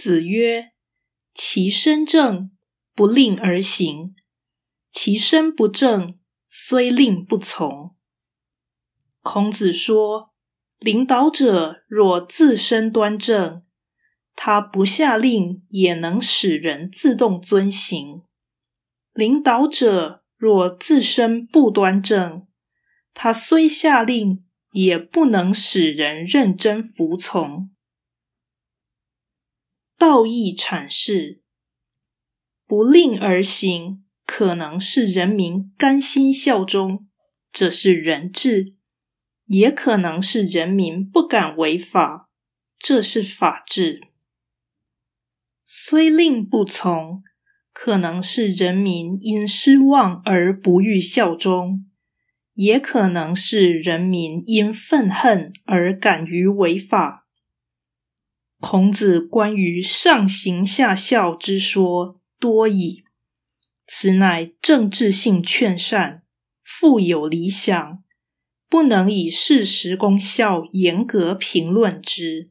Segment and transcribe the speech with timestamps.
[0.00, 0.70] 子曰
[1.34, 2.52] ：“其身正，
[2.94, 4.14] 不令而行；
[4.90, 7.94] 其身不正，虽令不从。”
[9.20, 10.32] 孔子说
[10.80, 13.62] ：“领导者若自身端正，
[14.34, 18.22] 他不下令也能使人自动遵行；
[19.12, 22.46] 领导者若自身不端正，
[23.12, 27.70] 他虽下令，也不能使人认真服从。”
[30.00, 31.42] 道义阐释：
[32.66, 37.06] 不令而行，可能是人民甘心效忠，
[37.52, 38.76] 这是人治；
[39.44, 42.30] 也可能是人民不敢违法，
[42.78, 44.00] 这是法治。
[45.62, 47.22] 虽令不从，
[47.74, 51.84] 可能是人民因失望而不欲效忠，
[52.54, 57.26] 也可能是人民因愤恨而敢于违法。
[58.60, 63.04] 孔子关于上行下效之说多矣，
[63.86, 66.22] 此乃政治性劝善，
[66.62, 68.04] 富有理想，
[68.68, 72.50] 不能以事实功效严格评论之。